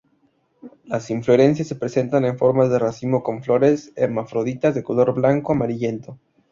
Las 0.85 1.11
inflorescencias 1.11 1.67
se 1.67 1.75
presentan 1.75 2.25
en 2.25 2.35
forma 2.39 2.67
de 2.67 2.79
racimo 2.79 3.21
con 3.21 3.43
flores 3.43 3.93
hermafroditas 3.95 4.73
de 4.73 4.81
color 4.81 5.13
blanco-amarillento. 5.13 6.17